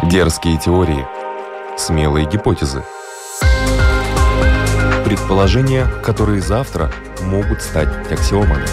[0.00, 1.06] Дерзкие теории.
[1.76, 2.82] Смелые гипотезы.
[5.04, 6.90] Предположения, которые завтра
[7.20, 8.64] могут стать аксиомами.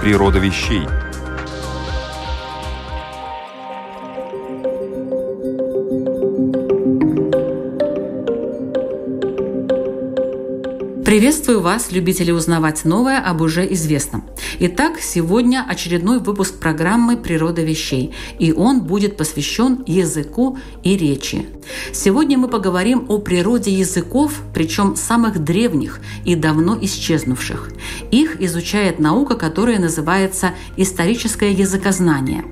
[0.00, 0.86] Природа вещей–
[11.08, 14.24] Приветствую вас, любители узнавать новое об уже известном.
[14.58, 21.46] Итак, сегодня очередной выпуск программы «Природа вещей», и он будет посвящен языку и речи.
[21.92, 27.70] Сегодня мы поговорим о природе языков, причем самых древних и давно исчезнувших.
[28.10, 32.44] Их изучает наука, которая называется историческое языкознание.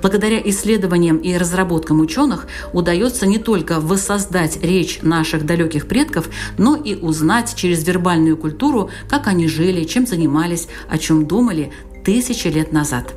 [0.00, 6.28] Благодаря исследованиям и разработкам ученых удается не только воссоздать речь наших далеких предков,
[6.58, 11.72] но и узнать через вербальную культуру, как они жили, чем занимались, о чем думали
[12.04, 13.14] тысячи лет назад.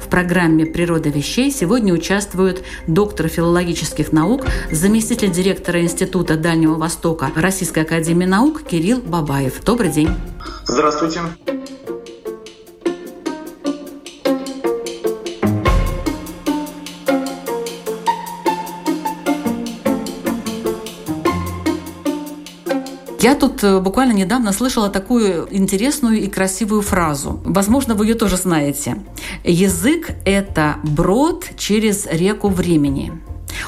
[0.00, 7.80] В программе «Природа вещей» сегодня участвуют доктор филологических наук, заместитель директора Института Дальнего Востока Российской
[7.80, 9.62] Академии Наук Кирилл Бабаев.
[9.64, 10.10] Добрый день.
[10.66, 11.20] Здравствуйте.
[23.26, 27.40] Я тут э, буквально недавно слышала такую интересную и красивую фразу.
[27.44, 29.02] Возможно, вы ее тоже знаете.
[29.42, 33.20] Язык– это брод через реку времени.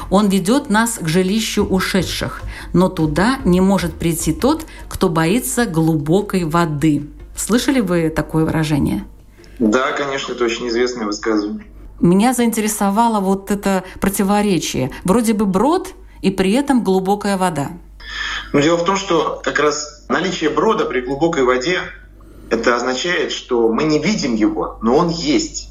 [0.09, 6.45] Он ведет нас к жилищу ушедших, но туда не может прийти тот, кто боится глубокой
[6.45, 7.09] воды.
[7.35, 9.03] Слышали вы такое выражение?
[9.59, 11.65] Да, конечно, это очень известное высказывание.
[11.99, 14.91] Меня заинтересовало вот это противоречие.
[15.03, 17.71] Вроде бы брод и при этом глубокая вода.
[18.53, 21.79] Но дело в том, что как раз наличие брода при глубокой воде
[22.49, 25.69] это означает, что мы не видим его, но он есть.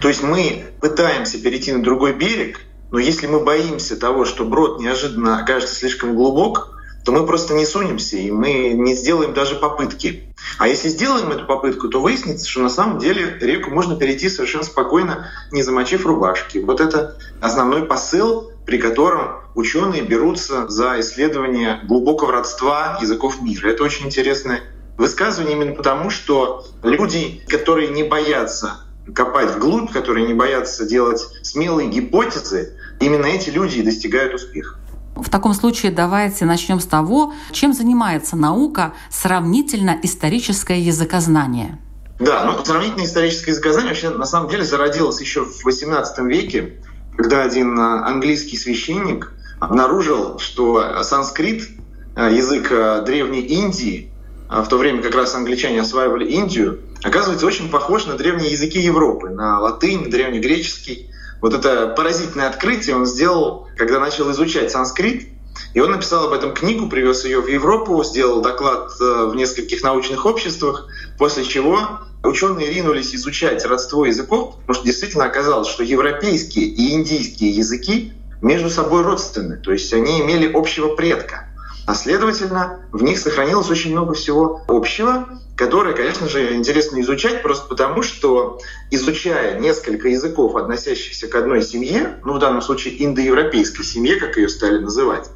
[0.00, 2.60] То есть мы пытаемся перейти на другой берег,
[2.92, 6.70] но если мы боимся того, что брод неожиданно окажется слишком глубок,
[7.04, 10.34] то мы просто не сунемся, и мы не сделаем даже попытки.
[10.58, 14.64] А если сделаем эту попытку, то выяснится, что на самом деле реку можно перейти совершенно
[14.64, 16.58] спокойно, не замочив рубашки.
[16.58, 23.68] Вот это основной посыл, при котором ученые берутся за исследование глубокого родства языков мира.
[23.68, 24.60] Это очень интересное
[24.98, 28.80] высказывание именно потому, что люди, которые не боятся
[29.14, 34.78] копать вглубь, которые не боятся делать смелые гипотезы, именно эти люди и достигают успеха.
[35.14, 41.78] В таком случае давайте начнем с того, чем занимается наука сравнительно историческое языкознание.
[42.18, 46.80] Да, ну сравнительное историческое языкознание вообще на самом деле зародилось еще в XVIII веке,
[47.16, 51.68] когда один а, английский священник обнаружил, что санскрит,
[52.14, 52.68] а, язык
[53.04, 54.10] Древней Индии,
[54.48, 59.30] в то время как раз англичане осваивали Индию, оказывается очень похож на древние языки Европы,
[59.30, 61.10] на латынь, древнегреческий.
[61.40, 65.28] Вот это поразительное открытие он сделал, когда начал изучать санскрит.
[65.74, 69.82] И он написал об этом книгу, привез ее в Европу, сделал доклад э, в нескольких
[69.82, 76.66] научных обществах, после чего ученые ринулись изучать родство языков, потому что действительно оказалось, что европейские
[76.66, 78.12] и индийские языки
[78.42, 81.48] между собой родственны, то есть они имели общего предка.
[81.86, 87.68] А следовательно, в них сохранилось очень много всего общего, которое, конечно же, интересно изучать просто
[87.68, 88.58] потому, что
[88.90, 94.48] изучая несколько языков, относящихся к одной семье, ну в данном случае индоевропейской семье, как ее
[94.48, 95.30] стали называть,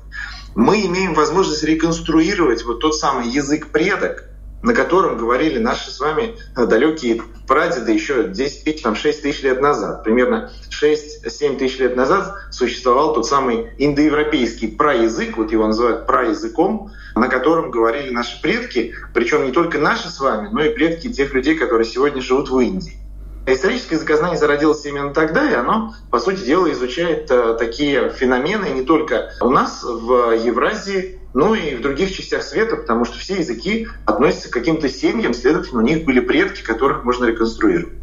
[0.54, 4.24] мы имеем возможность реконструировать вот тот самый язык предок,
[4.62, 9.42] на котором говорили наши с вами э, далекие прадеды еще 10 тысяч, там, 6 тысяч
[9.42, 10.04] лет назад.
[10.04, 17.28] Примерно 6-7 тысяч лет назад существовал тот самый индоевропейский праязык, вот его называют праязыком, на
[17.28, 21.56] котором говорили наши предки, причем не только наши с вами, но и предки тех людей,
[21.56, 22.99] которые сегодня живут в Индии.
[23.46, 28.82] Историческое языкознание зародилось именно тогда, и оно, по сути дела, изучает э, такие феномены не
[28.82, 33.88] только у нас в Евразии, но и в других частях света, потому что все языки
[34.04, 37.94] относятся к каким-то семьям, следовательно, у них были предки, которых можно реконструировать.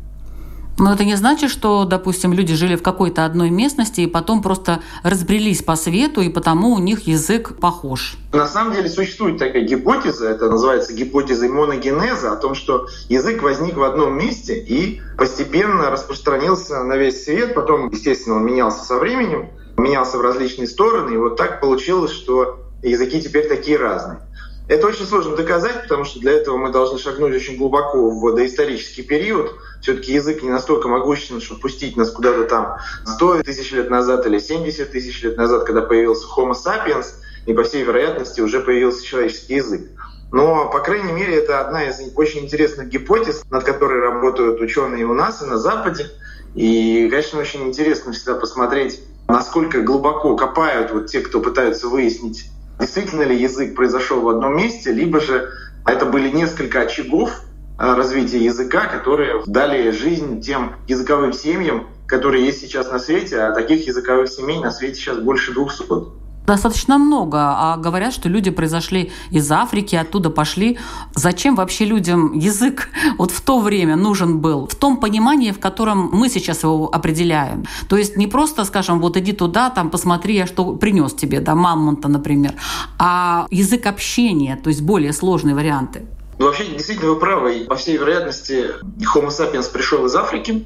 [0.80, 4.82] Но это не значит, что, допустим, люди жили в какой-то одной местности и потом просто
[5.02, 8.16] разбрелись по свету, и потому у них язык похож.
[8.32, 13.76] На самом деле существует такая гипотеза, это называется гипотезой моногенеза, о том, что язык возник
[13.76, 19.50] в одном месте и постепенно распространился на весь свет, потом, естественно, он менялся со временем,
[19.78, 24.20] менялся в различные стороны, и вот так получилось, что языки теперь такие разные.
[24.68, 29.04] Это очень сложно доказать, потому что для этого мы должны шагнуть очень глубоко в доисторический
[29.04, 29.56] период.
[29.82, 34.40] Все-таки язык не настолько могущественен, чтобы пустить нас куда-то там 100 тысяч лет назад или
[34.40, 37.08] 70 тысяч лет назад, когда появился Homo sapiens,
[37.46, 39.90] и по всей вероятности уже появился человеческий язык.
[40.32, 45.14] Но, по крайней мере, это одна из очень интересных гипотез, над которой работают ученые у
[45.14, 46.08] нас и на Западе.
[46.54, 53.24] И, конечно, очень интересно всегда посмотреть, насколько глубоко копают вот те, кто пытаются выяснить, действительно
[53.24, 55.50] ли язык произошел в одном месте, либо же
[55.86, 57.32] это были несколько очагов
[57.78, 63.88] развития языка, которые дали жизнь тем языковым семьям, которые есть сейчас на свете, а таких
[63.88, 69.52] языковых семей на свете сейчас больше 200 достаточно много, а говорят, что люди произошли из
[69.52, 70.80] Африки, оттуда пошли.
[71.14, 74.66] Зачем вообще людям язык вот в то время нужен был?
[74.68, 77.66] В том понимании, в котором мы сейчас его определяем.
[77.90, 81.54] То есть не просто, скажем, вот иди туда, там посмотри, я что принес тебе, да,
[81.54, 82.54] мамонта, например,
[82.98, 86.06] а язык общения, то есть более сложные варианты.
[86.40, 87.66] Ну, вообще, действительно, вы правы.
[87.68, 88.68] По всей вероятности,
[89.16, 90.66] Homo sapiens пришел из Африки,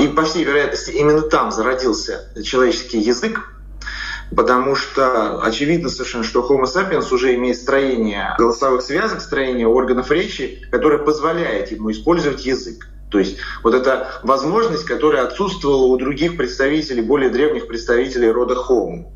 [0.00, 3.52] и по всей вероятности именно там зародился человеческий язык,
[4.34, 10.66] потому что очевидно совершенно, что Homo sapiens уже имеет строение голосовых связок, строение органов речи,
[10.70, 12.88] которое позволяет ему использовать язык.
[13.10, 19.12] То есть вот эта возможность, которая отсутствовала у других представителей, более древних представителей рода Homo.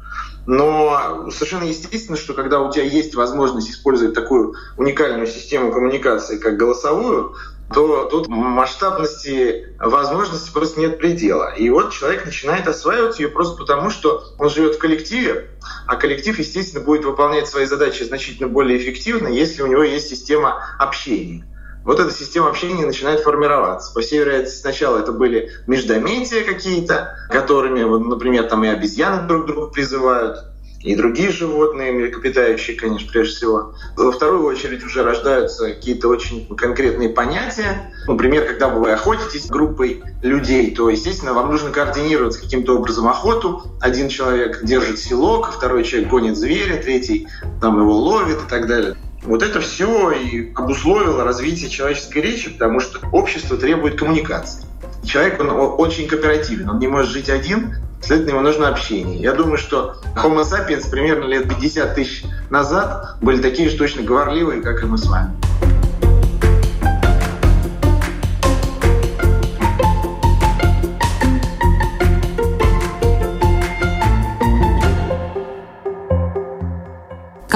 [0.47, 6.57] Но совершенно естественно, что когда у тебя есть возможность использовать такую уникальную систему коммуникации, как
[6.57, 7.35] голосовую,
[7.73, 11.53] то тут масштабности возможностей просто нет предела.
[11.55, 15.51] И вот человек начинает осваивать ее просто потому, что он живет в коллективе,
[15.87, 20.63] а коллектив, естественно, будет выполнять свои задачи значительно более эффективно, если у него есть система
[20.79, 21.45] общения.
[21.87, 23.95] Вот эта система общения начинает формироваться.
[23.95, 30.39] По всей сначала это были междометия какие-то, которыми, например, там и обезьяны друг друга призывают,
[30.81, 33.75] и другие животные, млекопитающие, конечно, прежде всего.
[33.97, 37.93] Во вторую очередь уже рождаются какие-то очень конкретные понятия.
[38.09, 43.63] Например, когда вы охотитесь группой людей, то, естественно, вам нужно координировать каким-то образом охоту.
[43.81, 47.29] Один человек держит селок, второй человек гонит зверя, третий
[47.61, 48.97] там его ловит и так далее.
[49.23, 54.65] Вот это все и обусловило развитие человеческой речи, потому что общество требует коммуникации.
[55.05, 59.21] Человек, он очень кооперативен, он не может жить один, Следовательно, ему нужно общение.
[59.21, 64.63] Я думаю, что Homo sapiens примерно лет 50 тысяч назад были такие же точно говорливые,
[64.63, 65.33] как и мы с вами.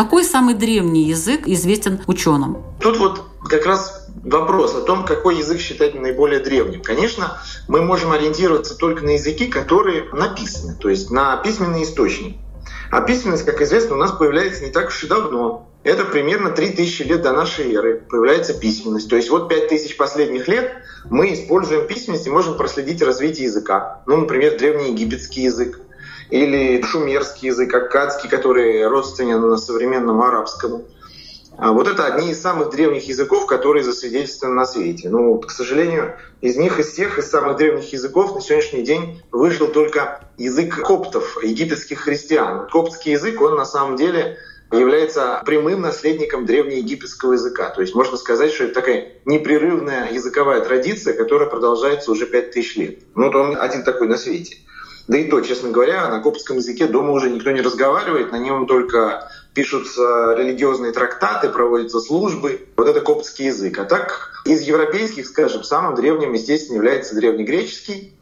[0.00, 2.64] Какой самый древний язык известен ученым?
[2.80, 6.80] Тут вот как раз вопрос о том, какой язык считать наиболее древним.
[6.80, 7.38] Конечно,
[7.68, 12.38] мы можем ориентироваться только на языки, которые написаны, то есть на письменный источник.
[12.90, 15.68] А письменность, как известно, у нас появляется не так уж и давно.
[15.84, 19.10] Это примерно 3000 лет до нашей эры появляется письменность.
[19.10, 20.72] То есть вот 5000 последних лет
[21.10, 24.00] мы используем письменность и можем проследить развитие языка.
[24.06, 25.78] Ну, например, древнеегипетский язык
[26.30, 30.84] или шумерский язык, аккадский, который родственен современному арабскому.
[31.56, 35.10] А вот это одни из самых древних языков, которые засвидетельствованы на свете.
[35.10, 39.68] Ну, к сожалению, из них, из всех, из самых древних языков на сегодняшний день выжил
[39.68, 42.66] только язык коптов, египетских христиан.
[42.68, 44.38] Коптский язык, он на самом деле
[44.72, 47.68] является прямым наследником древнеегипетского языка.
[47.70, 52.98] То есть можно сказать, что это такая непрерывная языковая традиция, которая продолжается уже 5000 лет.
[53.14, 54.56] Ну, вот он один такой на свете.
[55.10, 58.68] Да и то, честно говоря, на коптском языке дома уже никто не разговаривает, на нем
[58.68, 62.68] только пишутся религиозные трактаты, проводятся службы.
[62.76, 63.76] Вот это коптский язык.
[63.80, 68.14] А так из европейских, скажем, самым древним, естественно, является древнегреческий,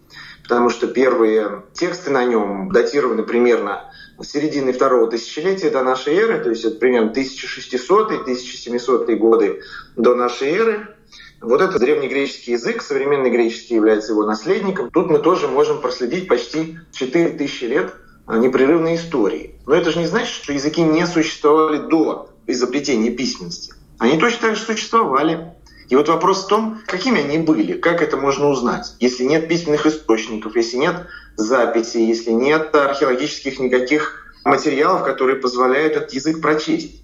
[0.42, 3.92] потому что первые тексты на нем датированы примерно
[4.22, 9.60] середины второго тысячелетия до нашей эры, то есть это примерно 1600-1700 годы
[9.96, 10.94] до нашей эры.
[11.40, 14.90] Вот это древнегреческий язык, современный греческий является его наследником.
[14.90, 17.94] Тут мы тоже можем проследить почти 4000 лет
[18.28, 19.54] непрерывной истории.
[19.66, 23.72] Но это же не значит, что языки не существовали до изобретения письменности.
[23.98, 25.54] Они точно так же существовали.
[25.88, 29.86] И вот вопрос в том, какими они были, как это можно узнать, если нет письменных
[29.86, 37.02] источников, если нет записей, если нет археологических никаких материалов, которые позволяют этот язык прочесть.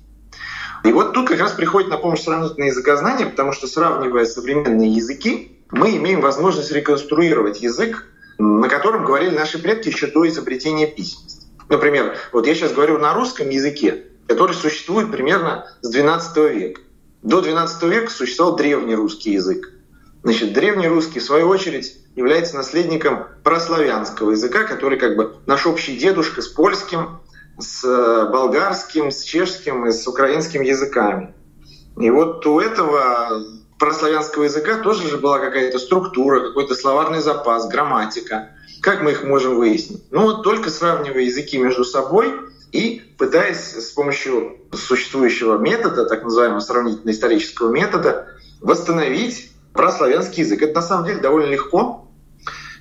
[0.85, 5.59] И вот тут как раз приходит на помощь сравнительное языкознание, потому что сравнивая современные языки,
[5.71, 8.05] мы имеем возможность реконструировать язык
[8.39, 11.47] на котором говорили наши предки еще до изобретения письменности.
[11.69, 16.81] Например, вот я сейчас говорю на русском языке, который существует примерно с XII века.
[17.23, 19.73] До XII века существовал древний русский язык.
[20.23, 25.97] Значит, древний русский, в свою очередь, является наследником прославянского языка, который как бы наш общий
[25.97, 27.21] дедушка с польским,
[27.59, 31.35] с э, болгарским, с чешским и с украинским языками.
[31.97, 33.45] И вот у этого
[33.79, 38.51] прославянского языка тоже же была какая-то структура, какой-то словарный запас, грамматика.
[38.81, 40.03] Как мы их можем выяснить?
[40.11, 42.35] Ну вот только сравнивая языки между собой
[42.73, 48.29] и пытаясь с помощью существующего метода, так называемого сравнительно-исторического метода,
[48.61, 50.63] восстановить прославянский язык.
[50.63, 52.04] Это на самом деле довольно легко.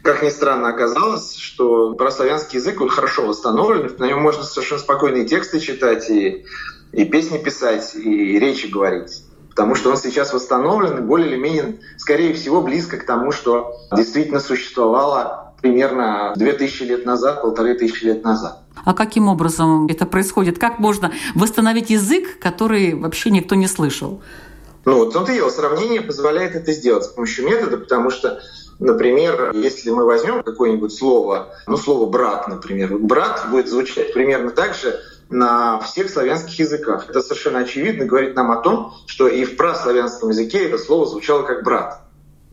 [0.04, 5.26] Как ни странно оказалось, что прославянский язык он хорошо восстановлен, на нем можно совершенно спокойные
[5.26, 6.46] тексты читать и,
[6.92, 11.80] и песни писать, и речи говорить потому что он сейчас восстановлен и более или менее,
[11.98, 18.24] скорее всего, близко к тому, что действительно существовало примерно 2000 лет назад, полторы тысячи лет
[18.24, 18.64] назад.
[18.84, 20.58] А каким образом это происходит?
[20.58, 24.22] Как можно восстановить язык, который вообще никто не слышал?
[24.86, 28.42] Ну, вот он и сравнение позволяет это сделать с помощью метода, потому что,
[28.80, 34.76] например, если мы возьмем какое-нибудь слово, ну, слово «брат», например, «брат» будет звучать примерно так
[34.76, 35.00] же,
[35.30, 37.10] на всех славянских языках.
[37.10, 41.44] Это совершенно очевидно говорит нам о том, что и в праславянском языке это слово звучало
[41.44, 42.02] как «брат».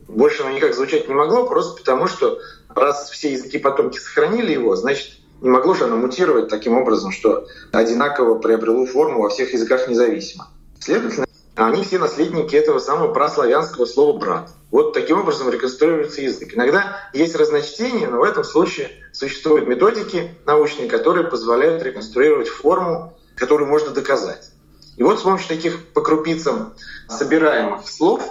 [0.07, 4.75] Больше оно никак звучать не могло, просто потому что раз все языки потомки сохранили его,
[4.75, 5.11] значит,
[5.41, 10.47] не могло же оно мутировать таким образом, что одинаково приобрело форму во всех языках независимо.
[10.79, 11.25] Следовательно,
[11.67, 14.49] они все наследники этого самого праславянского слова «брат».
[14.71, 16.55] Вот таким образом реконструируется язык.
[16.55, 23.67] Иногда есть разночтение, но в этом случае существуют методики научные, которые позволяют реконструировать форму, которую
[23.67, 24.51] можно доказать.
[24.97, 26.73] И вот с помощью таких по крупицам
[27.09, 28.23] собираемых слов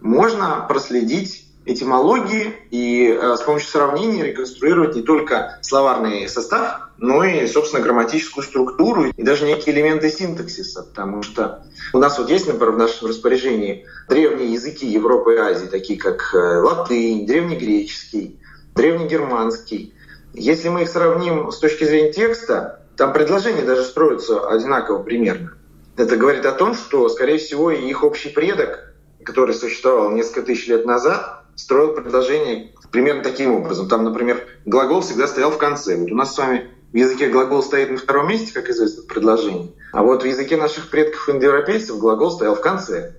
[0.00, 7.46] можно проследить этимологии и э, с помощью сравнения реконструировать не только словарный состав, но и,
[7.46, 12.72] собственно, грамматическую структуру и даже некие элементы синтаксиса, потому что у нас вот есть, например,
[12.72, 18.40] в нашем распоряжении древние языки Европы и Азии, такие как э, латынь, древнегреческий,
[18.74, 19.94] древнегерманский.
[20.32, 25.52] Если мы их сравним с точки зрения текста, там предложения даже строятся одинаково примерно.
[25.96, 28.94] Это говорит о том, что, скорее всего, их общий предок,
[29.24, 33.88] который существовал несколько тысяч лет назад, строил предложение примерно таким образом.
[33.88, 35.96] Там, например, глагол всегда стоял в конце.
[35.96, 39.06] Вот у нас с вами в языке глагол стоит на втором месте, как известно, в
[39.06, 39.74] предложении.
[39.92, 43.16] А вот в языке наших предков индоевропейцев глагол стоял в конце.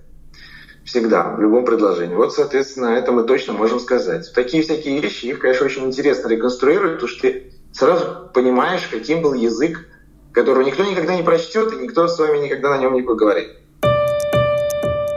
[0.84, 2.14] Всегда, в любом предложении.
[2.14, 4.32] Вот, соответственно, это мы точно можем сказать.
[4.34, 9.34] Такие всякие вещи, их, конечно, очень интересно реконструировать, потому что ты сразу понимаешь, каким был
[9.34, 9.86] язык,
[10.32, 13.50] которого никто никогда не прочтет, и никто с вами никогда на нем не поговорит.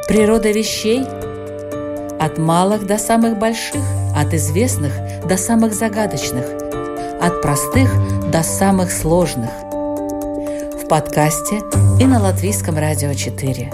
[0.08, 1.06] Природа вещей
[2.24, 3.84] от малых до самых больших,
[4.16, 4.94] от известных
[5.28, 6.46] до самых загадочных,
[7.22, 7.92] от простых
[8.32, 9.50] до самых сложных.
[9.50, 11.58] В подкасте
[12.00, 13.72] и на Латвийском радио 4.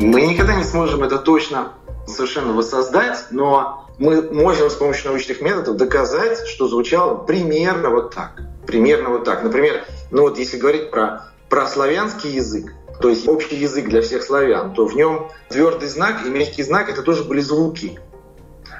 [0.00, 1.68] Мы никогда не сможем это точно
[2.08, 8.42] совершенно воссоздать, но мы можем с помощью научных методов доказать, что звучало примерно вот так.
[8.66, 9.42] Примерно вот так.
[9.42, 14.22] Например, ну вот если говорить про про славянский язык, то есть общий язык для всех
[14.22, 17.98] славян, то в нем твердый знак и мягкий знак это тоже были звуки.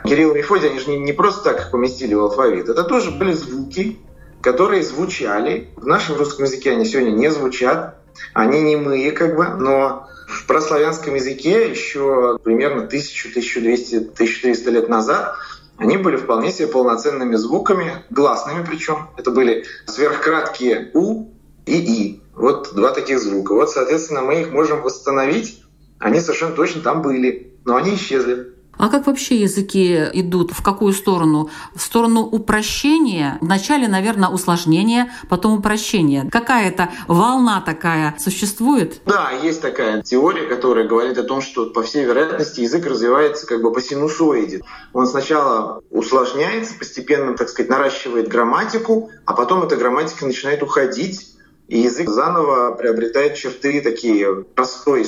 [0.05, 3.11] Кирилл и Мефодий, они же не, не просто так их поместили в алфавит, это тоже
[3.11, 3.99] были звуки,
[4.41, 5.71] которые звучали.
[5.77, 7.99] В нашем русском языке они сегодня не звучат,
[8.33, 14.89] они не мы, как бы, но в прославянском языке еще примерно 1000, 1200, 1300 лет
[14.89, 15.37] назад
[15.77, 19.11] они были вполне себе полноценными звуками, гласными причем.
[19.17, 21.33] Это были сверхкраткие «у»
[21.67, 22.23] и «и».
[22.35, 23.55] Вот два таких звука.
[23.55, 25.63] Вот, соответственно, мы их можем восстановить.
[25.99, 28.55] Они совершенно точно там были, но они исчезли.
[28.79, 30.53] А как вообще языки идут?
[30.53, 31.51] В какую сторону?
[31.75, 33.39] В сторону упрощения?
[33.41, 36.29] Вначале, наверное, усложнения, потом упрощения.
[36.31, 39.01] Какая-то волна такая существует?
[39.07, 43.63] Да, есть такая теория, которая говорит о том, что, по всей вероятности, язык развивается как
[43.63, 44.63] бы по синусоиде.
[44.93, 51.33] Он сначала усложняется, постепенно, так сказать, наращивает грамматику, а потом эта грамматика начинает уходить
[51.69, 55.05] и язык заново приобретает черты такие простой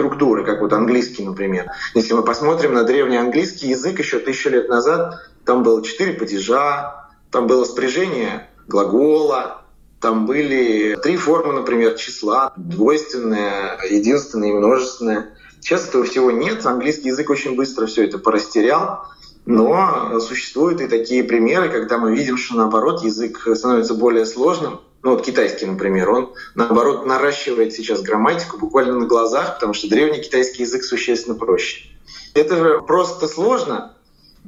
[0.00, 1.70] структуры, как вот английский, например.
[1.94, 7.08] Если мы посмотрим на древний английский язык еще тысячу лет назад, там было четыре падежа,
[7.30, 9.62] там было спряжение глагола,
[10.00, 15.34] там были три формы, например, числа, двойственное, единственное и множественное.
[15.60, 19.04] Сейчас этого всего нет, английский язык очень быстро все это порастерял,
[19.44, 25.12] но существуют и такие примеры, когда мы видим, что наоборот язык становится более сложным, ну
[25.12, 30.62] вот китайский, например, он наоборот наращивает сейчас грамматику буквально на глазах, потому что древний китайский
[30.62, 31.86] язык существенно проще.
[32.34, 33.94] Это же просто сложно.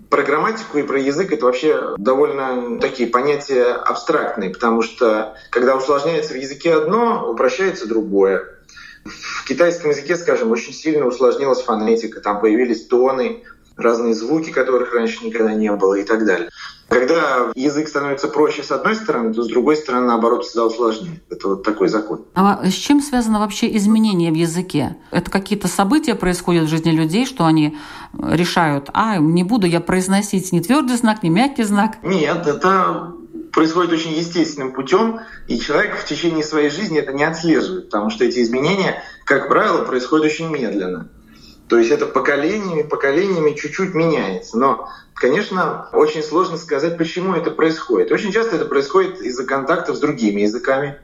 [0.09, 6.33] Про грамматику и про язык это вообще довольно такие понятия абстрактные, потому что когда усложняется
[6.33, 8.47] в языке одно, упрощается другое.
[9.05, 13.43] В китайском языке, скажем, очень сильно усложнилась фонетика, там появились тоны,
[13.77, 16.49] разные звуки, которых раньше никогда не было и так далее.
[16.93, 21.23] Когда язык становится проще с одной стороны, то с другой стороны, наоборот, всегда усложняет.
[21.31, 22.27] Это вот такой закон.
[22.35, 24.97] А с чем связано вообще изменение в языке?
[25.11, 27.79] Это какие-то события происходят в жизни людей, что они
[28.13, 31.97] решают, а, не буду я произносить ни твердый знак, ни мягкий знак?
[32.03, 33.15] Нет, это
[33.53, 38.25] происходит очень естественным путем, и человек в течение своей жизни это не отслеживает, потому что
[38.25, 41.09] эти изменения, как правило, происходят очень медленно.
[41.73, 44.59] То есть это поколениями, поколениями чуть-чуть меняется.
[44.59, 48.13] Но, конечно, очень сложно сказать, почему это происходит.
[48.13, 50.99] Очень часто это происходит из-за контактов с другими языками.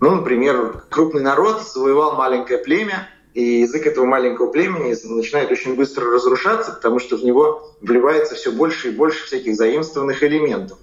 [0.00, 6.10] Ну, например, крупный народ завоевал маленькое племя, и язык этого маленького племени начинает очень быстро
[6.10, 10.80] разрушаться, потому что в него вливается все больше и больше всяких заимствованных элементов.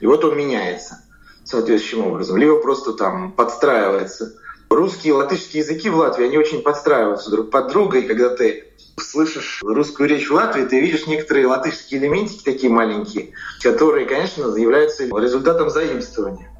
[0.00, 1.04] И вот он меняется
[1.42, 2.36] соответствующим образом.
[2.36, 4.36] Либо просто там подстраивается.
[4.70, 8.64] Русские и латышские языки в Латвии, они очень подстраиваются друг под друга, и когда ты
[8.98, 13.30] слышишь русскую речь в Латвии, ты видишь некоторые латышские элементики такие маленькие,
[13.62, 16.50] которые, конечно, являются результатом заимствования.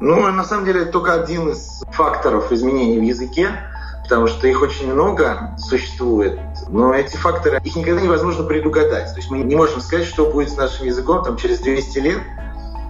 [0.00, 3.48] Ну, на самом деле, это только один из факторов изменений в языке,
[4.02, 9.10] потому что их очень много существует, но эти факторы, их никогда невозможно предугадать.
[9.12, 12.18] То есть мы не можем сказать, что будет с нашим языком там, через 200 лет,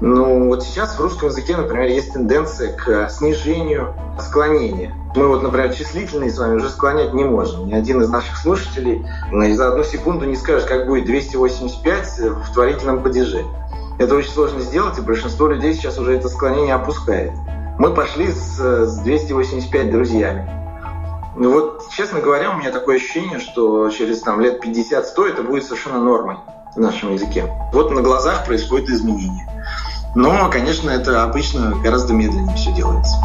[0.01, 4.95] ну, вот сейчас в русском языке, например, есть тенденция к снижению склонения.
[5.15, 7.67] Мы вот, например, числительные с вами уже склонять не можем.
[7.67, 13.03] Ни один из наших слушателей за одну секунду не скажет, как будет 285 в творительном
[13.03, 13.45] падеже.
[13.99, 17.33] Это очень сложно сделать, и большинство людей сейчас уже это склонение опускает.
[17.79, 20.47] Мы пошли с, с 285 друзьями.
[21.37, 25.65] Ну вот, честно говоря, у меня такое ощущение, что через там, лет 50-100 это будет
[25.65, 26.37] совершенно нормой
[26.75, 27.51] в нашем языке.
[27.73, 29.47] Вот на глазах происходит изменение.
[30.17, 33.19] Но, конечно, это обычно гораздо медленнее все делается.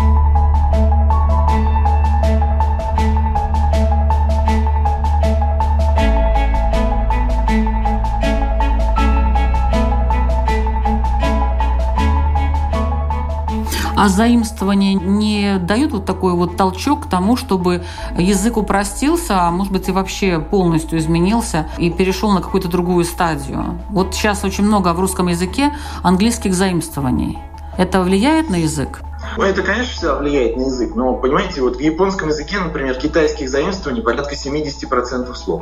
[14.02, 17.84] А заимствование не дают вот такой вот толчок к тому, чтобы
[18.18, 23.80] язык упростился, а может быть и вообще полностью изменился и перешел на какую-то другую стадию.
[23.92, 27.38] Вот сейчас очень много в русском языке английских заимствований.
[27.78, 29.02] Это влияет на язык?
[29.38, 33.52] Ну, это, конечно, всегда влияет на язык, но, понимаете, вот в японском языке, например, китайских
[33.52, 35.62] заимствований порядка 70% слов.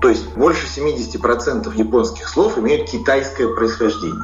[0.00, 4.22] То есть больше 70% японских слов имеют китайское происхождение.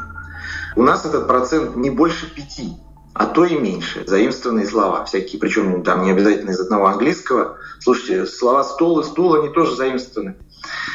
[0.76, 2.76] У нас этот процент не больше пяти
[3.20, 4.02] а то и меньше.
[4.06, 7.58] Заимствованные слова всякие, причем там не обязательно из одного английского.
[7.78, 10.36] Слушайте, слова стол и стул, они тоже заимствованы.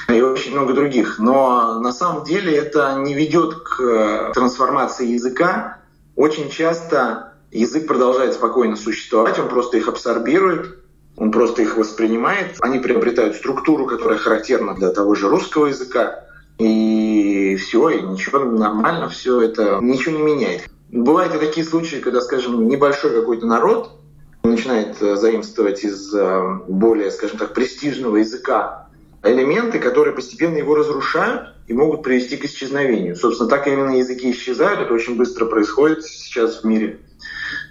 [0.09, 1.19] И очень много других.
[1.19, 5.77] Но на самом деле это не ведет к э, трансформации языка.
[6.15, 10.79] Очень часто язык продолжает спокойно существовать, он просто их абсорбирует,
[11.17, 12.55] он просто их воспринимает.
[12.59, 16.23] Они приобретают структуру, которая характерна для того же русского языка.
[16.57, 20.67] И все, и ничего нормально, все это ничего не меняет.
[20.95, 23.99] Бывают и такие случаи, когда, скажем, небольшой какой-то народ
[24.43, 28.87] начинает э, заимствовать из э, более, скажем так, престижного языка
[29.21, 33.17] элементы, которые постепенно его разрушают и могут привести к исчезновению.
[33.17, 36.99] Собственно, так именно языки исчезают, это очень быстро происходит сейчас в мире.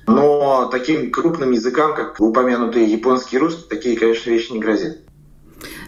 [0.07, 4.99] Но таким крупным языкам, как упомянутые японский и русский, такие, конечно, вещи не грозят.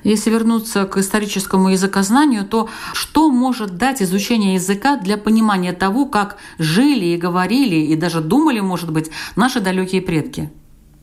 [0.05, 6.37] Если вернуться к историческому языкознанию, то что может дать изучение языка для понимания того, как
[6.59, 10.51] жили и говорили, и даже думали, может быть, наши далекие предки?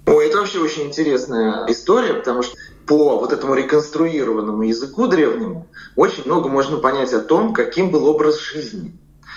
[0.05, 6.23] О, это вообще очень интересная история, потому что по вот этому реконструированному языку древнему очень
[6.25, 8.93] много можно понять о том, каким был образ жизни.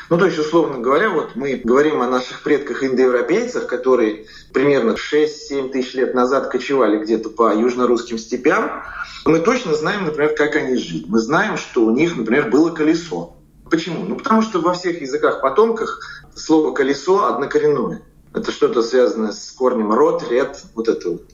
[0.09, 5.71] Ну, то есть, условно говоря, вот мы говорим о наших предках индоевропейцах, которые примерно 6-7
[5.71, 8.85] тысяч лет назад кочевали где-то по южно-русским степям,
[9.25, 11.05] мы точно знаем, например, как они жили.
[11.09, 13.37] Мы знаем, что у них, например, было колесо.
[13.69, 14.05] Почему?
[14.05, 16.01] Ну, потому что во всех языках-потомках
[16.37, 18.03] слово «колесо» однокоренное.
[18.33, 21.25] Это что-то связанное с корнем род, ред, вот это вот.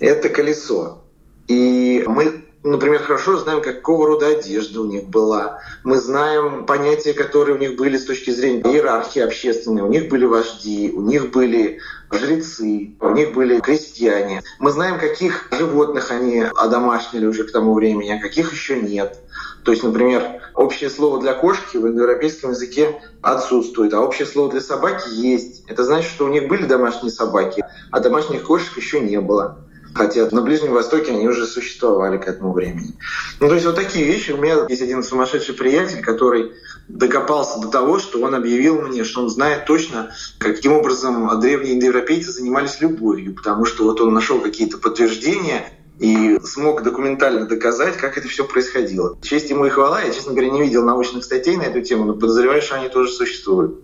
[0.00, 1.02] Это колесо.
[1.48, 5.60] И мы например, хорошо знаем, какого рода одежда у них была.
[5.84, 9.82] Мы знаем понятия, которые у них были с точки зрения иерархии общественной.
[9.82, 14.42] У них были вожди, у них были жрецы, у них были крестьяне.
[14.58, 19.18] Мы знаем, каких животных они одомашнили уже к тому времени, а каких еще нет.
[19.64, 20.22] То есть, например,
[20.54, 25.64] общее слово для кошки в индоевропейском языке отсутствует, а общее слово для собаки есть.
[25.68, 29.58] Это значит, что у них были домашние собаки, а домашних кошек еще не было.
[29.94, 32.94] Хотя на Ближнем Востоке они уже существовали к этому времени.
[33.40, 34.32] Ну, то есть вот такие вещи.
[34.32, 36.52] У меня есть один сумасшедший приятель, который
[36.88, 42.32] докопался до того, что он объявил мне, что он знает точно, каким образом древние индоевропейцы
[42.32, 45.64] занимались любовью, потому что вот он нашел какие-то подтверждения
[45.98, 49.16] и смог документально доказать, как это все происходило.
[49.22, 50.02] Честь ему и хвала.
[50.02, 53.12] Я, честно говоря, не видел научных статей на эту тему, но подозреваю, что они тоже
[53.12, 53.80] существуют.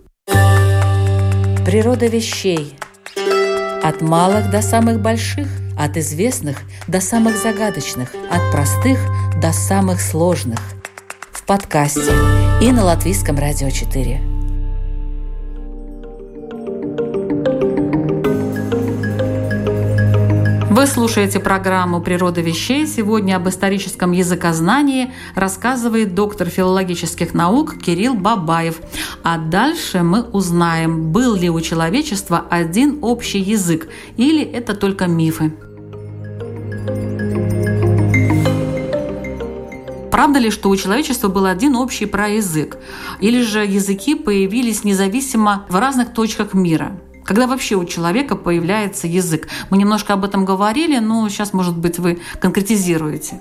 [1.65, 2.75] Природа вещей.
[3.83, 5.47] От малых до самых больших,
[5.79, 8.99] от известных до самых загадочных, от простых
[9.41, 10.59] до самых сложных.
[11.31, 12.13] В подкасте
[12.61, 14.21] и на Латвийском радио 4.
[20.71, 22.87] Вы слушаете программу «Природа вещей».
[22.87, 28.81] Сегодня об историческом языкознании рассказывает доктор филологических наук Кирилл Бабаев.
[29.25, 35.53] А дальше мы узнаем, был ли у человечества один общий язык или это только мифы.
[40.11, 42.79] Правда ли, что у человечества был один общий проязык?
[43.21, 46.99] Или же языки появились независимо в разных точках мира?
[47.25, 49.49] Когда вообще у человека появляется язык?
[49.69, 53.41] Мы немножко об этом говорили, но сейчас, может быть, вы конкретизируете.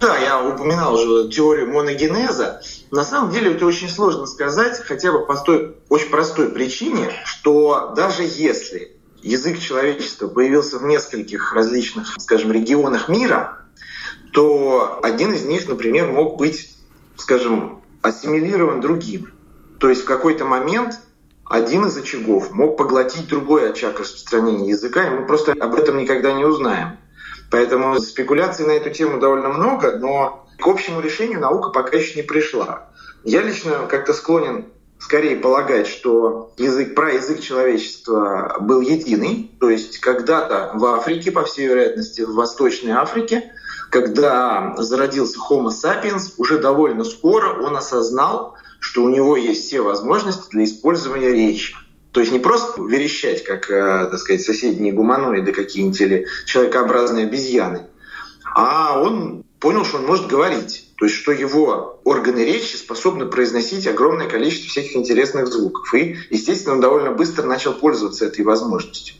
[0.00, 2.60] Да, я упоминал уже теорию моногенеза.
[2.90, 7.94] На самом деле это очень сложно сказать, хотя бы по той очень простой причине, что
[7.96, 13.60] даже если язык человечества появился в нескольких различных, скажем, регионах мира,
[14.32, 16.74] то один из них, например, мог быть,
[17.16, 19.32] скажем, ассимилирован другим.
[19.78, 21.00] То есть в какой-то момент
[21.44, 26.32] один из очагов мог поглотить другой очаг распространения языка, и мы просто об этом никогда
[26.32, 26.98] не узнаем.
[27.50, 32.22] Поэтому спекуляций на эту тему довольно много, но к общему решению наука пока еще не
[32.22, 32.88] пришла.
[33.24, 34.66] Я лично как-то склонен
[34.98, 39.50] скорее полагать, что язык, про язык человечества был единый.
[39.60, 43.52] То есть когда-то в Африке, по всей вероятности, в Восточной Африке,
[43.92, 50.48] когда зародился Homo sapiens, уже довольно скоро он осознал, что у него есть все возможности
[50.50, 51.76] для использования речи.
[52.10, 57.82] То есть не просто верещать, как, э, так сказать, соседние гуманоиды какие-нибудь или человекообразные обезьяны,
[58.54, 60.88] а он понял, что он может говорить.
[60.96, 65.92] То есть, что его органы речи способны произносить огромное количество всяких интересных звуков.
[65.92, 69.16] И, естественно, он довольно быстро начал пользоваться этой возможностью.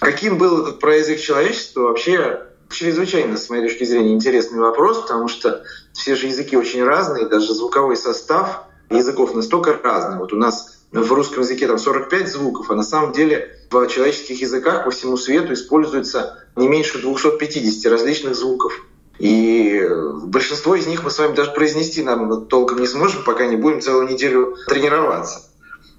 [0.00, 5.62] Каким был этот проязык человечества, вообще чрезвычайно, с моей точки зрения, интересный вопрос, потому что
[5.92, 10.18] все же языки очень разные, даже звуковой состав языков настолько разные.
[10.18, 14.40] Вот у нас в русском языке там 45 звуков, а на самом деле в человеческих
[14.40, 18.72] языках по всему свету используется не меньше 250 различных звуков.
[19.18, 19.86] И
[20.24, 23.80] большинство из них мы с вами даже произнести нам толком не сможем, пока не будем
[23.80, 25.42] целую неделю тренироваться.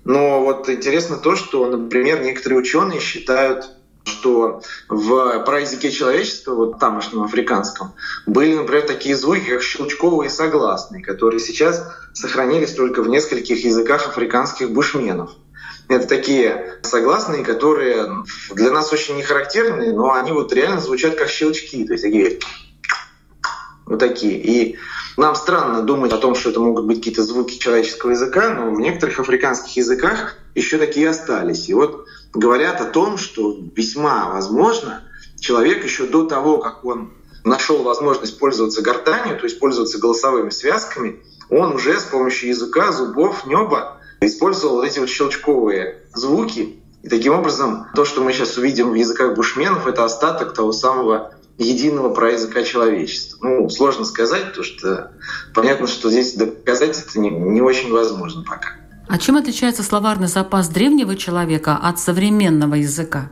[0.06, 3.70] Но вот интересно то, что, например, некоторые ученые считают
[4.10, 7.93] что в праязыке человечества, вот тамошнем африканском,
[8.26, 14.72] были, например, такие звуки, как щелчковые согласные, которые сейчас сохранились только в нескольких языках африканских
[14.72, 15.32] бушменов.
[15.88, 21.30] Это такие согласные, которые для нас очень не характерны, но они вот реально звучат как
[21.30, 22.39] щелчки, то есть такие
[23.86, 24.38] вот такие.
[24.39, 24.78] И
[25.17, 28.80] нам странно думать о том, что это могут быть какие-то звуки человеческого языка, но в
[28.80, 31.69] некоторых африканских языках еще такие остались.
[31.69, 35.04] И вот говорят о том, что весьма возможно,
[35.39, 37.13] человек еще до того, как он
[37.44, 43.46] нашел возможность пользоваться гортанью, то есть пользоваться голосовыми связками, он уже с помощью языка, зубов,
[43.46, 46.82] неба использовал эти вот щелчковые звуки.
[47.02, 51.34] И таким образом, то, что мы сейчас увидим в языках бушменов, это остаток того самого
[51.58, 53.38] единого про языка человечества.
[53.42, 55.12] Ну, сложно сказать, потому что
[55.54, 58.79] понятно, что здесь доказать это не, не очень возможно пока.
[59.10, 63.32] А чем отличается словарный запас древнего человека от современного языка?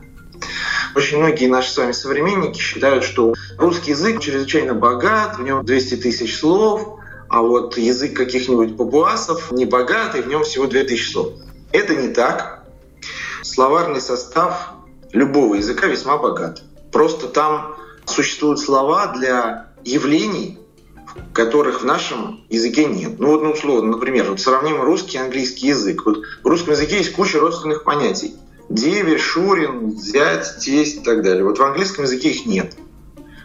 [0.96, 5.98] Очень многие наши с вами современники считают, что русский язык чрезвычайно богат, в нем 200
[5.98, 11.34] тысяч слов, а вот язык каких-нибудь папуасов не богатый, в нем всего 2000 слов.
[11.70, 12.64] Это не так.
[13.44, 14.70] Словарный состав
[15.12, 16.60] любого языка весьма богат.
[16.90, 20.58] Просто там существуют слова для явлений,
[21.32, 23.18] которых в нашем языке нет.
[23.18, 26.04] Ну вот, ну, условно, например, вот сравним русский и английский язык.
[26.04, 28.34] Вот в русском языке есть куча родственных понятий.
[28.68, 31.44] Деверь, Шурин, зять, тесть и так далее.
[31.44, 32.74] Вот в английском языке их нет.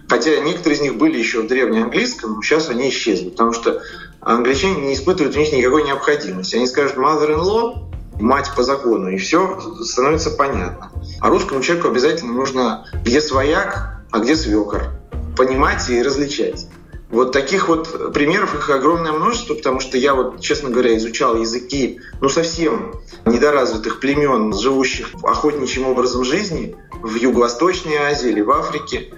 [0.10, 3.82] Хотя некоторые из них были еще в древнеанглийском, но сейчас они исчезли, потому что
[4.20, 6.56] англичане не испытывают в них никакой необходимости.
[6.56, 10.92] Они скажут mother-in-law, мать по закону, и все становится понятно.
[11.20, 14.92] А русскому человеку обязательно нужно где свояк, а где свекор.
[15.38, 16.68] Понимать и различать.
[17.14, 22.00] Вот таких вот примеров их огромное множество, потому что я вот, честно говоря, изучал языки,
[22.22, 22.96] ну, совсем
[23.28, 29.14] недоразвитых племен, живущих охотничьим образом жизни в Юго-Восточной Азии или в Африке.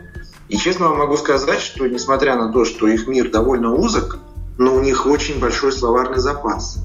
[0.49, 4.17] И честно вам могу сказать, что несмотря на то, что их мир довольно узок,
[4.57, 6.79] но у них очень большой словарный запас.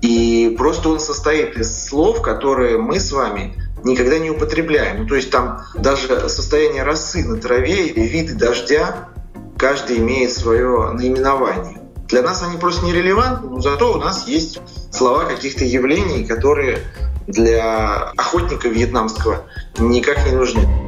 [0.00, 5.02] И просто он состоит из слов, которые мы с вами никогда не употребляем.
[5.02, 9.10] Ну, то есть там даже состояние росы на траве или виды дождя,
[9.58, 11.80] каждый имеет свое наименование.
[12.08, 14.60] Для нас они просто нерелевантны, но зато у нас есть
[14.92, 16.78] слова каких-то явлений, которые
[17.26, 19.44] для охотника вьетнамского
[19.78, 20.85] никак не нужны.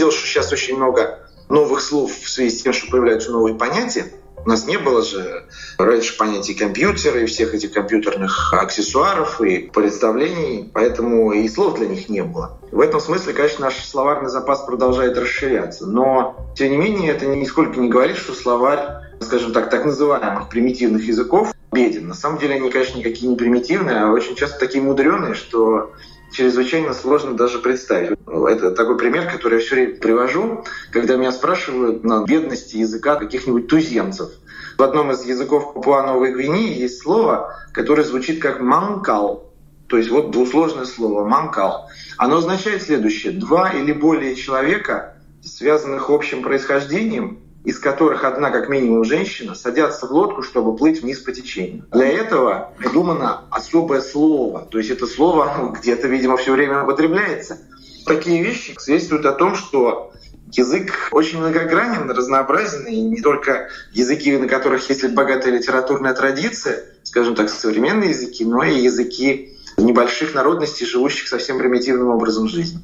[0.00, 1.18] Дело, что сейчас очень много
[1.50, 4.06] новых слов в связи с тем, что появляются новые понятия.
[4.42, 5.44] У нас не было же
[5.76, 12.08] раньше понятий компьютера и всех этих компьютерных аксессуаров и представлений, поэтому и слов для них
[12.08, 12.58] не было.
[12.72, 15.86] В этом смысле, конечно, наш словарный запас продолжает расширяться.
[15.86, 21.04] Но, тем не менее, это нисколько не говорит, что словарь, скажем так, так называемых примитивных
[21.04, 22.08] языков беден.
[22.08, 25.92] На самом деле они, конечно, никакие не примитивные, а очень часто такие мудреные, что
[26.32, 28.18] чрезвычайно сложно даже представить.
[28.26, 33.68] Это такой пример, который я все время привожу, когда меня спрашивают на бедности языка каких-нибудь
[33.68, 34.30] туземцев.
[34.78, 39.50] В одном из языков Папуа-Новой Гвинеи есть слово, которое звучит как «манкал»,
[39.88, 41.88] то есть вот двусложное слово «манкал».
[42.16, 43.32] Оно означает следующее.
[43.32, 50.12] Два или более человека, связанных общим происхождением, из которых одна как минимум женщина, садятся в
[50.12, 51.84] лодку, чтобы плыть вниз по течению.
[51.92, 54.66] Для этого придумано особое слово.
[54.70, 57.58] То есть это слово где-то, видимо, все время употребляется.
[58.06, 60.12] Такие вещи свидетельствуют о том, что
[60.52, 67.34] язык очень многогранен, разнообразен, и не только языки, на которых есть богатая литературная традиция, скажем
[67.34, 72.82] так, современные языки, но и языки небольших народностей, живущих совсем примитивным образом жизни.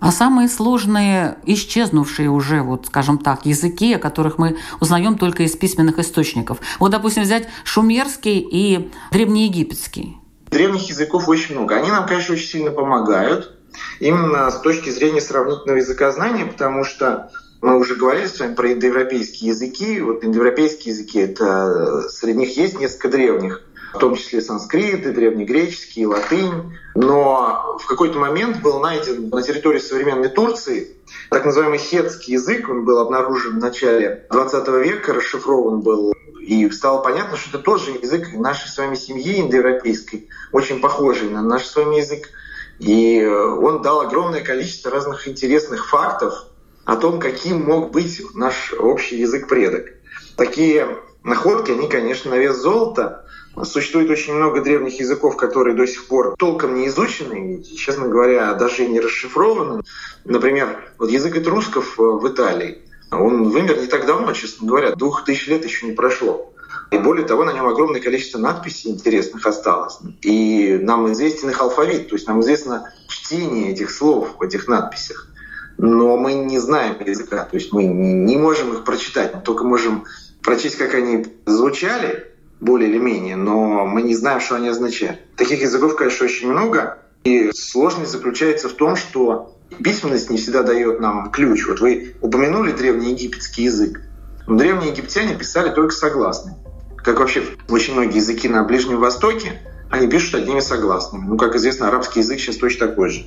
[0.00, 5.56] А самые сложные, исчезнувшие уже, вот, скажем так, языки, о которых мы узнаем только из
[5.56, 6.58] письменных источников.
[6.78, 10.16] Вот, допустим, взять шумерский и древнеегипетский.
[10.50, 11.76] Древних языков очень много.
[11.76, 13.56] Они нам, конечно, очень сильно помогают.
[14.00, 17.30] Именно с точки зрения сравнительного языкознания, потому что
[17.60, 20.00] мы уже говорили с вами про индоевропейские языки.
[20.00, 23.62] Вот индоевропейские языки, это среди них есть несколько древних
[23.94, 26.76] в том числе санскрит, и древнегреческий, и латынь.
[26.94, 30.96] Но в какой-то момент был найден на территории современной Турции
[31.30, 32.68] так называемый хетский язык.
[32.68, 37.90] Он был обнаружен в начале 20 века, расшифрован был и стало понятно, что это тоже
[37.90, 42.30] язык нашей с вами семьи индоевропейской, очень похожий на наш с вами язык.
[42.78, 46.46] И он дал огромное количество разных интересных фактов
[46.86, 49.92] о том, каким мог быть наш общий язык предок.
[50.36, 50.88] Такие
[51.22, 53.26] находки, они, конечно, на вес золота,
[53.64, 58.54] Существует очень много древних языков, которые до сих пор толком не изучены, и, честно говоря,
[58.54, 59.82] даже не расшифрованы.
[60.24, 62.78] Например, вот язык этрусков э, в Италии,
[63.10, 66.52] он вымер не так давно, честно говоря, двух тысяч лет еще не прошло.
[66.90, 69.98] И более того, на нем огромное количество надписей интересных осталось.
[70.22, 75.28] И нам известен их алфавит, то есть нам известно чтение этих слов в этих надписях.
[75.76, 80.04] Но мы не знаем языка, то есть мы не можем их прочитать, мы только можем
[80.42, 82.26] прочесть, как они звучали,
[82.60, 85.20] более или менее, но мы не знаем, что они означают.
[85.36, 91.00] Таких языков, конечно, очень много, и сложность заключается в том, что письменность не всегда дает
[91.00, 91.66] нам ключ.
[91.66, 94.00] Вот вы упомянули древнеегипетский язык.
[94.46, 96.56] Но древние египтяне писали только согласные.
[96.96, 101.26] Как вообще очень многие языки на Ближнем Востоке, они пишут одними согласными.
[101.26, 103.26] Ну, как известно, арабский язык сейчас точно такой же.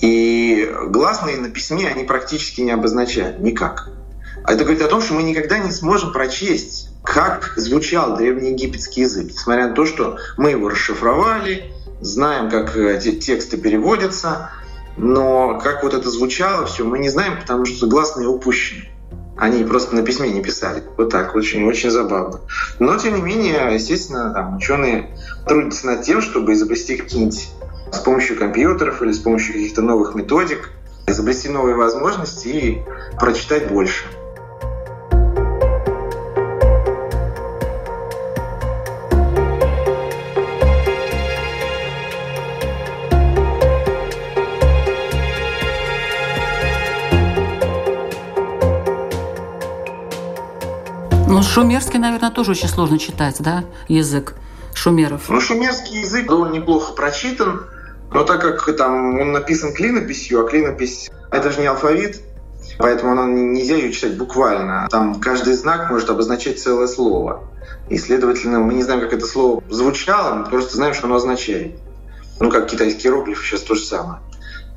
[0.00, 3.88] И гласные на письме они практически не обозначают никак.
[4.44, 9.26] А это говорит о том, что мы никогда не сможем прочесть как звучал древнеегипетский язык,
[9.26, 14.50] несмотря на то, что мы его расшифровали, знаем, как эти тексты переводятся,
[14.96, 18.88] но как вот это звучало, все мы не знаем, потому что гласные упущены.
[19.36, 20.82] Они просто на письме не писали.
[20.96, 22.40] Вот так, очень-очень забавно.
[22.78, 25.10] Но, тем не менее, естественно, там, ученые
[25.46, 27.48] трудятся над тем, чтобы изобрести какие-нибудь
[27.92, 30.70] с помощью компьютеров или с помощью каких-то новых методик,
[31.06, 32.82] изобрести новые возможности и
[33.18, 34.04] прочитать больше.
[51.54, 54.34] Шумерский, наверное, тоже очень сложно читать, да, язык
[54.74, 55.28] шумеров?
[55.28, 57.66] Ну, шумерский язык довольно неплохо прочитан,
[58.12, 62.22] но так как там он написан клинописью, а клинопись— это же не алфавит,
[62.76, 64.88] поэтому она, нельзя ее читать буквально.
[64.90, 67.44] Там каждый знак может обозначать целое слово.
[67.88, 71.78] И, следовательно, мы не знаем, как это слово звучало, мы просто знаем, что оно означает.
[72.40, 74.18] Ну, как китайский иероглиф сейчас то же самое.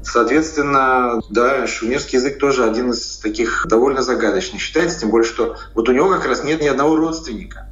[0.10, 5.90] Соответственно, да, шумерский язык тоже один из таких довольно загадочных считается, тем более, что вот
[5.90, 7.68] у него как раз нет ни одного родственника.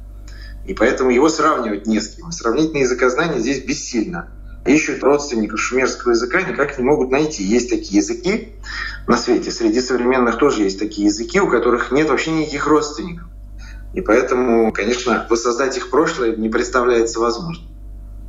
[0.66, 2.30] и поэтому его сравнивать не с кем.
[2.32, 4.28] Сравнительное языкознание здесь бессильно.
[4.66, 7.42] Ищут родственников шумерского языка, никак не могут найти.
[7.42, 8.52] Есть такие языки
[9.06, 13.28] на свете, среди современных тоже есть такие языки, у которых нет вообще никаких родственников.
[13.94, 17.75] И поэтому, конечно, воссоздать их прошлое не представляется возможным.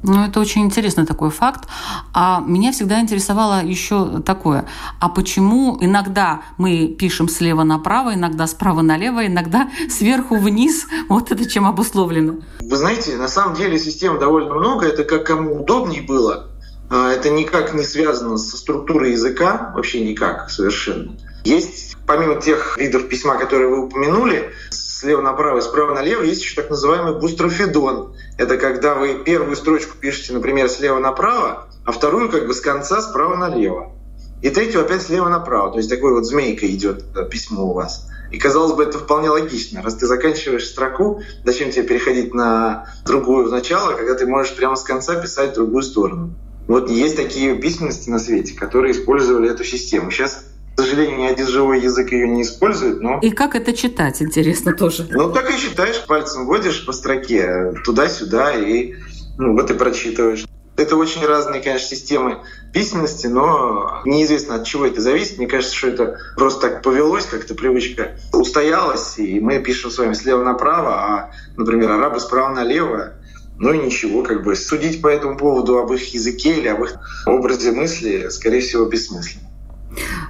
[0.03, 1.67] Ну, это очень интересный такой факт.
[2.13, 4.65] А меня всегда интересовало еще такое.
[4.99, 10.87] А почему иногда мы пишем слева направо, иногда справа налево, иногда сверху вниз?
[11.09, 12.35] Вот это чем обусловлено?
[12.61, 14.85] Вы знаете, на самом деле систем довольно много.
[14.85, 16.47] Это как кому удобнее было.
[16.89, 21.17] А, это никак не связано со структурой языка, вообще никак совершенно.
[21.43, 24.51] Есть, помимо тех видов письма, которые вы упомянули,
[24.97, 28.15] слева направо и справа налево есть еще так называемый бустрофидон.
[28.37, 33.01] Это когда вы первую строчку пишете, например, слева направо, а вторую как бы с конца
[33.01, 33.93] справа налево.
[34.41, 35.71] И третью опять слева направо.
[35.71, 38.07] То есть такой вот змейка идет э, письмо у вас.
[38.31, 39.83] И казалось бы, это вполне логично.
[39.83, 44.83] Раз ты заканчиваешь строку, зачем тебе переходить на другую начало, когда ты можешь прямо с
[44.83, 46.33] конца писать в другую сторону.
[46.67, 50.11] Вот есть такие письменности на свете, которые использовали эту систему.
[50.11, 50.43] Сейчас
[50.77, 53.19] к сожалению, ни один живой язык ее не использует, но...
[53.19, 55.07] И как это читать, интересно тоже.
[55.09, 58.93] Ну, так и читаешь, пальцем вводишь по строке туда-сюда, и
[59.39, 60.45] ну, вот и прочитываешь.
[60.75, 65.39] Это очень разные, конечно, системы письменности, но неизвестно от чего это зависит.
[65.39, 70.13] Мне кажется, что это просто так повелось, как-то привычка устоялась, и мы пишем с вами
[70.13, 73.13] слева направо, а, например, арабы справа налево.
[73.57, 76.99] Ну и ничего, как бы судить по этому поводу об их языке или об их
[77.25, 79.46] образе мысли, скорее всего, бессмысленно.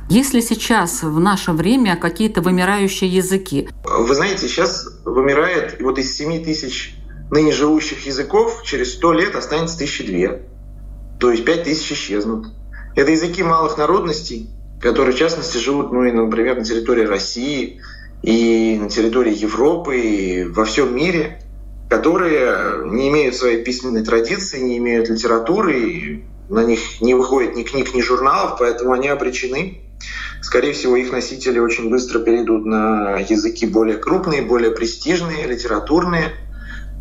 [0.09, 3.69] Есть ли сейчас в наше время какие-то вымирающие языки?
[3.83, 6.95] Вы знаете, сейчас вымирает вот из 7 тысяч
[7.29, 10.43] ныне живущих языков через 100 лет останется тысячи две.
[11.19, 12.47] То есть 5 тысяч исчезнут.
[12.95, 14.49] Это языки малых народностей,
[14.81, 17.81] которые, в частности, живут, ну, и, например, на территории России
[18.23, 21.41] и на территории Европы и во всем мире,
[21.89, 27.63] которые не имеют своей письменной традиции, не имеют литературы, и на них не выходит ни
[27.63, 29.81] книг, ни журналов, поэтому они обречены.
[30.41, 36.33] Скорее всего, их носители очень быстро перейдут на языки более крупные, более престижные, литературные,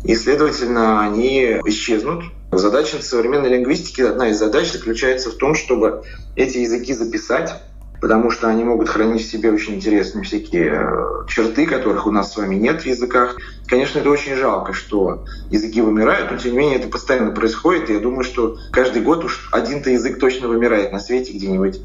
[0.03, 2.25] и, следовательно, они исчезнут.
[2.51, 6.03] Задача современной лингвистики, одна из задач заключается в том, чтобы
[6.35, 7.61] эти языки записать,
[8.01, 12.33] потому что они могут хранить в себе очень интересные всякие э, черты, которых у нас
[12.33, 13.37] с вами нет в языках.
[13.67, 17.89] Конечно, это очень жалко, что языки вымирают, но тем не менее это постоянно происходит.
[17.89, 21.81] И я думаю, что каждый год уж один-то язык точно вымирает на свете где-нибудь.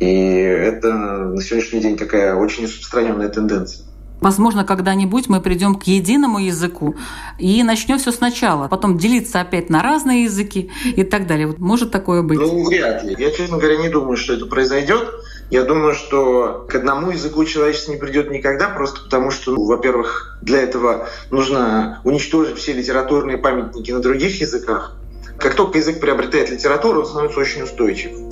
[0.00, 3.88] И это на сегодняшний день такая очень распространенная тенденция.
[4.20, 6.96] Возможно, когда-нибудь мы придем к единому языку
[7.38, 11.46] и начнем все сначала, потом делиться опять на разные языки и так далее.
[11.46, 12.38] Вот может такое быть?
[12.38, 13.14] Ну, вряд ли.
[13.16, 15.08] Я, честно говоря, не думаю, что это произойдет.
[15.50, 20.36] Я думаю, что к одному языку человечество не придет никогда, просто потому что, ну, во-первых,
[20.42, 24.94] для этого нужно уничтожить все литературные памятники на других языках.
[25.38, 28.27] Как только язык приобретает литературу, он становится очень устойчив.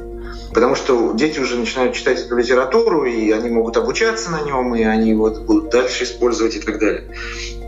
[0.52, 4.82] Потому что дети уже начинают читать эту литературу, и они могут обучаться на нем, и
[4.82, 7.04] они вот будут дальше использовать и так далее.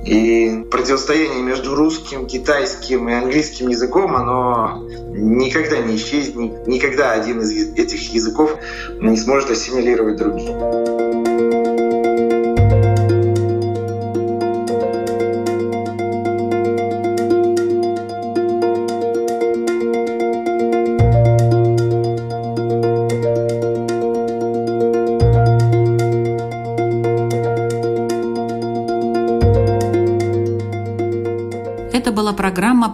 [0.07, 7.53] И противостояние между русским, китайским и английским языком, оно никогда не исчезнет, никогда один из
[7.77, 8.57] этих языков
[9.01, 11.77] не сможет ассимилировать другие.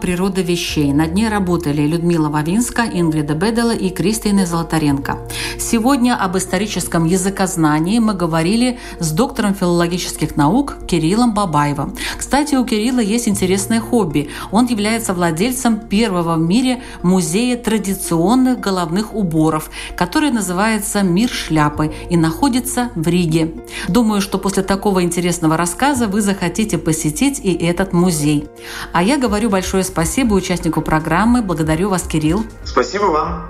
[0.04, 0.92] «Природа вещей».
[0.92, 5.16] Над ней работали Людмила Вавинска, Ингрида Бедела и Кристина Золотаренко.
[5.58, 11.96] Сегодня об историческом языкознании мы говорили с доктором филологических наук Кириллом Бабаевым.
[12.18, 14.28] Кстати, у Кирилла есть интересное хобби.
[14.50, 22.18] Он является владельцем первого в мире музея традиционных головных уборов, который называется «Мир шляпы» и
[22.18, 23.54] находится в Риге.
[23.88, 28.48] Думаю, что после такого интересного рассказа вы захотите посетить и этот музей.
[28.92, 29.93] А я Говорю большое спасибо
[30.34, 31.42] участнику программы.
[31.42, 32.44] Благодарю вас, Кирилл.
[32.64, 33.48] Спасибо вам.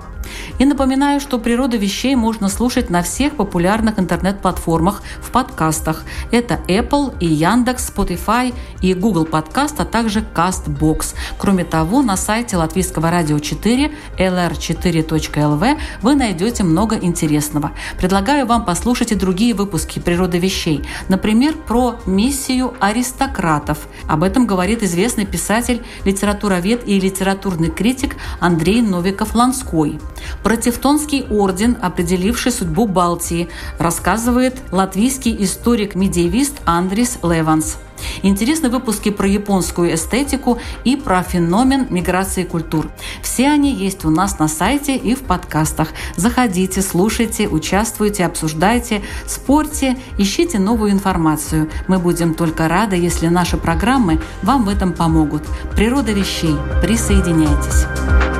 [0.57, 6.03] И напоминаю, что «Природа вещей» можно слушать на всех популярных интернет-платформах в подкастах.
[6.31, 11.15] Это Apple и Яндекс, Spotify и Google Подкаст, а также CastBox.
[11.37, 17.71] Кроме того, на сайте Латвийского радио 4 lr4.lv вы найдете много интересного.
[17.97, 20.83] Предлагаю вам послушать и другие выпуски «Природа вещей».
[21.09, 23.87] Например, про миссию аристократов.
[24.07, 29.99] Об этом говорит известный писатель, литературовед и литературный критик Андрей Новиков-Ланской.
[30.43, 37.77] Про Тевтонский орден, определивший судьбу Балтии, рассказывает латвийский историк-медиевист Андрис Леванс.
[38.23, 42.89] Интересны выпуски про японскую эстетику и про феномен миграции культур.
[43.21, 45.89] Все они есть у нас на сайте и в подкастах.
[46.15, 51.69] Заходите, слушайте, участвуйте, обсуждайте, спорьте, ищите новую информацию.
[51.87, 55.43] Мы будем только рады, если наши программы вам в этом помогут.
[55.75, 56.55] Природа вещей.
[56.81, 58.34] Присоединяйтесь.